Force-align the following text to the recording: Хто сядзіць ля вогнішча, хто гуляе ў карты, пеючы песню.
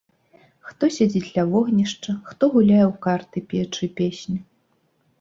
Хто 0.69 0.89
сядзіць 0.95 1.33
ля 1.35 1.43
вогнішча, 1.51 2.17
хто 2.33 2.43
гуляе 2.57 2.83
ў 2.89 2.91
карты, 3.07 3.37
пеючы 3.55 3.95
песню. 4.01 4.39